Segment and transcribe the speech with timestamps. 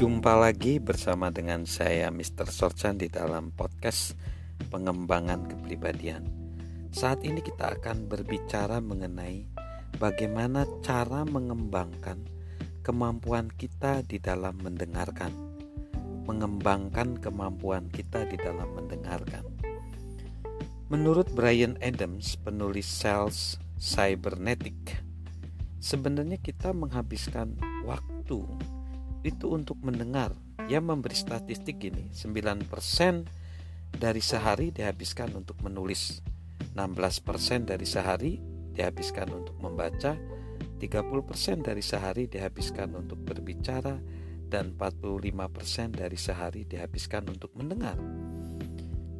[0.00, 2.48] Jumpa lagi bersama dengan saya Mr.
[2.48, 4.16] Sorchan di dalam podcast
[4.72, 6.24] pengembangan kepribadian.
[6.88, 9.44] Saat ini kita akan berbicara mengenai
[10.00, 12.16] bagaimana cara mengembangkan
[12.80, 15.36] kemampuan kita di dalam mendengarkan.
[16.24, 19.44] Mengembangkan kemampuan kita di dalam mendengarkan.
[20.88, 24.96] Menurut Brian Adams, penulis Sales Cybernetic,
[25.76, 27.52] sebenarnya kita menghabiskan
[27.84, 28.48] waktu
[29.22, 30.32] itu untuk mendengar.
[30.70, 32.66] Ia memberi statistik gini, 9%
[33.90, 36.22] dari sehari dihabiskan untuk menulis,
[36.76, 38.38] 16% dari sehari
[38.72, 40.14] dihabiskan untuk membaca,
[40.78, 43.98] 30% dari sehari dihabiskan untuk berbicara,
[44.50, 47.94] dan 45% dari sehari dihabiskan untuk mendengar.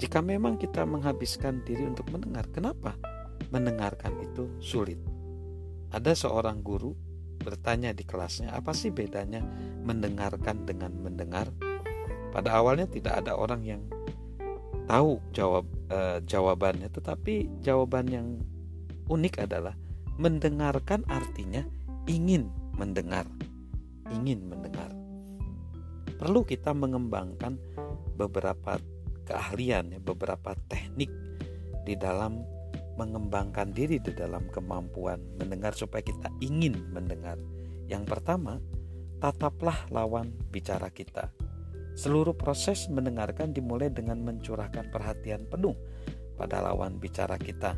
[0.00, 2.96] Jika memang kita menghabiskan diri untuk mendengar, kenapa
[3.52, 4.98] mendengarkan itu sulit?
[5.92, 7.09] Ada seorang guru
[7.40, 9.40] bertanya di kelasnya, apa sih bedanya
[9.82, 11.48] mendengarkan dengan mendengar?
[12.30, 13.82] Pada awalnya tidak ada orang yang
[14.86, 18.26] tahu jawab e, jawabannya, tetapi jawaban yang
[19.10, 19.74] unik adalah
[20.20, 21.64] mendengarkan artinya
[22.06, 23.26] ingin mendengar,
[24.12, 24.92] ingin mendengar.
[26.20, 27.56] Perlu kita mengembangkan
[28.14, 28.76] beberapa
[29.24, 31.08] keahlian, ya, beberapa teknik
[31.88, 32.44] di dalam
[33.00, 37.40] mengembangkan diri di dalam kemampuan mendengar supaya kita ingin mendengar.
[37.88, 38.60] Yang pertama,
[39.24, 41.32] tataplah lawan bicara kita.
[41.96, 45.74] Seluruh proses mendengarkan dimulai dengan mencurahkan perhatian penuh
[46.36, 47.76] pada lawan bicara kita.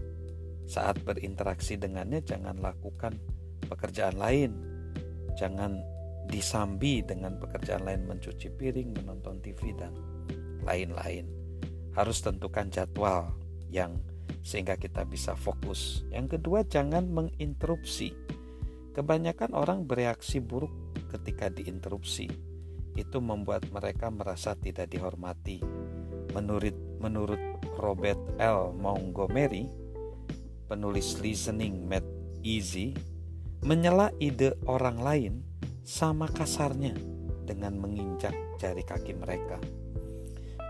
[0.66, 3.18] Saat berinteraksi dengannya, jangan lakukan
[3.66, 4.54] pekerjaan lain,
[5.34, 5.82] jangan
[6.30, 9.90] disambi dengan pekerjaan lain, mencuci piring, menonton TV, dan
[10.62, 11.26] lain-lain.
[11.92, 13.34] Harus tentukan jadwal
[13.72, 13.98] yang
[14.42, 16.02] sehingga kita bisa fokus.
[16.10, 18.12] Yang kedua, jangan menginterupsi.
[18.92, 20.74] Kebanyakan orang bereaksi buruk
[21.08, 22.28] ketika diinterupsi.
[22.92, 25.64] Itu membuat mereka merasa tidak dihormati.
[26.36, 27.40] Menurut menurut
[27.80, 28.76] Robert L.
[28.76, 29.64] Montgomery,
[30.68, 32.06] penulis Listening Made
[32.44, 32.92] Easy,
[33.64, 35.34] menyela ide orang lain
[35.82, 36.94] sama kasarnya
[37.42, 39.58] dengan menginjak jari kaki mereka.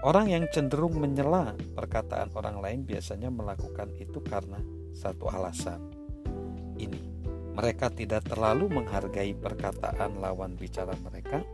[0.02, 4.58] Orang yang cenderung menyela perkataan orang lain biasanya melakukan itu karena
[4.90, 5.78] satu alasan.
[6.74, 6.98] Ini,
[7.54, 11.46] mereka tidak terlalu menghargai perkataan lawan bicara mereka.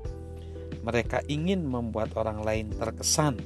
[0.80, 3.36] Mereka ingin membuat orang lain terkesan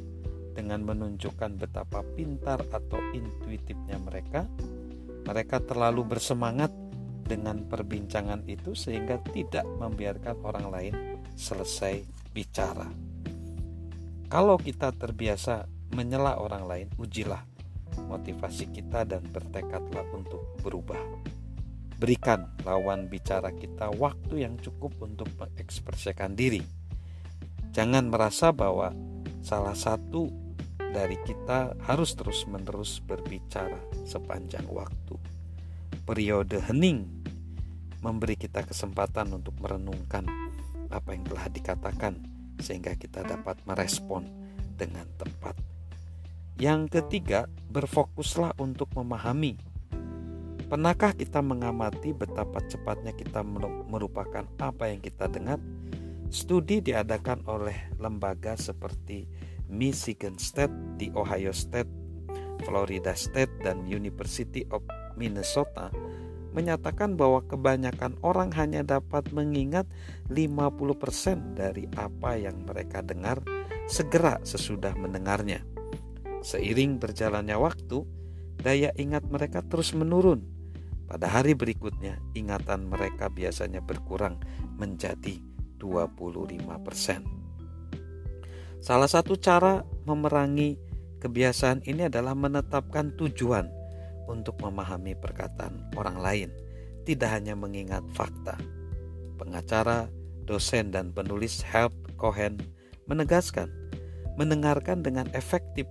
[0.55, 4.47] dengan menunjukkan betapa pintar atau intuitifnya mereka.
[5.27, 6.71] Mereka terlalu bersemangat
[7.27, 10.95] dengan perbincangan itu sehingga tidak membiarkan orang lain
[11.35, 13.12] selesai bicara.
[14.33, 17.45] Kalau kita terbiasa menyela orang lain, ujilah
[18.09, 20.97] motivasi kita dan bertekadlah untuk berubah.
[22.01, 26.65] Berikan lawan bicara kita waktu yang cukup untuk mengekspresikan diri.
[27.77, 28.97] Jangan merasa bahwa
[29.45, 30.33] salah satu
[30.81, 35.21] dari kita harus terus-menerus berbicara sepanjang waktu.
[36.09, 37.05] Periode hening
[38.01, 40.25] memberi kita kesempatan untuk merenungkan
[40.89, 44.27] apa yang telah dikatakan sehingga kita dapat merespon
[44.77, 45.55] dengan tepat.
[46.61, 49.57] Yang ketiga, berfokuslah untuk memahami.
[50.69, 53.45] Pernahkah kita mengamati betapa cepatnya kita
[53.89, 55.61] merupakan apa yang kita dengar?
[56.33, 59.29] Studi diadakan oleh lembaga seperti
[59.69, 61.89] Michigan State di Ohio State,
[62.65, 64.81] Florida State, dan University of
[65.17, 65.93] Minnesota
[66.53, 69.89] menyatakan bahwa kebanyakan orang hanya dapat mengingat
[70.29, 73.41] 50% dari apa yang mereka dengar
[73.89, 75.65] segera sesudah mendengarnya.
[76.45, 78.05] Seiring berjalannya waktu,
[78.61, 80.45] daya ingat mereka terus menurun.
[81.09, 84.41] Pada hari berikutnya, ingatan mereka biasanya berkurang
[84.81, 85.37] menjadi
[85.77, 86.73] 25%.
[88.83, 90.75] Salah satu cara memerangi
[91.23, 93.82] kebiasaan ini adalah menetapkan tujuan
[94.33, 96.49] untuk memahami perkataan orang lain,
[97.05, 98.57] tidak hanya mengingat fakta.
[99.37, 100.09] Pengacara,
[100.49, 102.57] dosen, dan penulis Help Cohen
[103.05, 103.69] menegaskan,
[104.41, 105.85] mendengarkan dengan efektif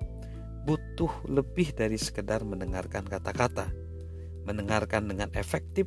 [0.66, 3.70] butuh lebih dari sekedar mendengarkan kata-kata.
[4.42, 5.86] Mendengarkan dengan efektif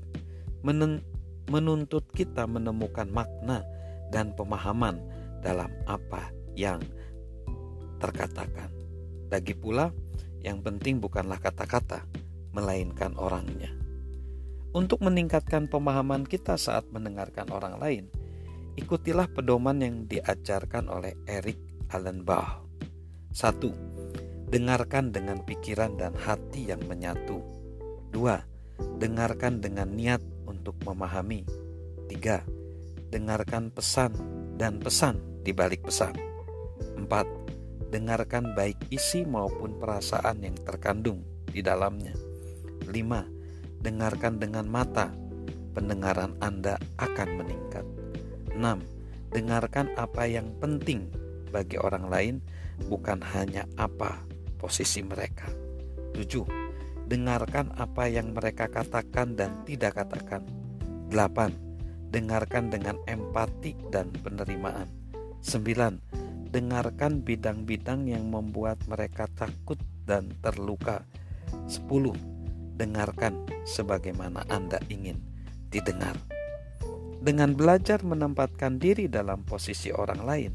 [1.51, 3.67] menuntut kita menemukan makna
[4.15, 5.03] dan pemahaman
[5.43, 6.79] dalam apa yang
[7.99, 8.71] terkatakan.
[9.29, 9.91] Lagi pula,
[10.45, 12.07] yang penting bukanlah kata-kata,
[12.55, 13.75] melainkan orangnya.
[14.75, 18.05] Untuk meningkatkan pemahaman kita saat mendengarkan orang lain,
[18.75, 21.59] ikutilah pedoman yang diajarkan oleh Eric
[21.95, 22.63] Allen Bach.
[23.35, 24.51] 1.
[24.51, 27.43] Dengarkan dengan pikiran dan hati yang menyatu.
[28.11, 28.99] 2.
[28.99, 31.47] Dengarkan dengan niat untuk memahami.
[32.11, 32.47] 3.
[33.15, 34.15] Dengarkan pesan
[34.59, 36.15] dan pesan di balik pesan.
[36.99, 37.91] 4.
[37.95, 42.24] Dengarkan baik isi maupun perasaan yang terkandung di dalamnya.
[42.87, 43.85] 5.
[43.85, 45.13] Dengarkan dengan mata.
[45.75, 47.87] Pendengaran Anda akan meningkat.
[48.55, 48.81] 6.
[49.35, 51.11] Dengarkan apa yang penting
[51.51, 52.35] bagi orang lain,
[52.87, 54.23] bukan hanya apa
[54.59, 55.51] posisi mereka.
[56.15, 56.47] 7.
[57.11, 60.47] Dengarkan apa yang mereka katakan dan tidak katakan.
[61.11, 61.53] 8.
[62.15, 64.87] Dengarkan dengan empati dan penerimaan.
[65.43, 66.49] 9.
[66.55, 69.77] Dengarkan bidang-bidang yang membuat mereka takut
[70.07, 71.03] dan terluka.
[71.67, 72.34] 10.
[72.75, 75.23] Dengarkan sebagaimana Anda ingin
[75.71, 76.19] didengar.
[77.25, 80.53] Dengan belajar menempatkan diri dalam posisi orang lain,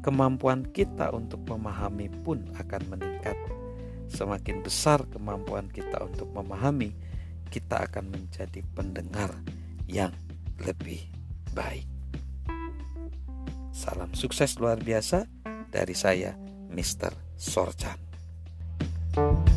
[0.00, 3.36] kemampuan kita untuk memahami pun akan meningkat.
[4.10, 6.94] Semakin besar kemampuan kita untuk memahami,
[7.50, 9.34] kita akan menjadi pendengar
[9.90, 10.14] yang
[10.62, 11.02] lebih
[11.54, 11.86] baik.
[13.74, 15.26] Salam sukses luar biasa
[15.70, 16.34] dari saya,
[16.70, 17.14] Mr.
[17.38, 17.98] Sorchan.
[19.10, 19.49] thank you